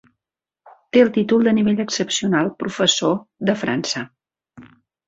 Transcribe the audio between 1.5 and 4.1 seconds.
nivell excepcional "Professor" de França.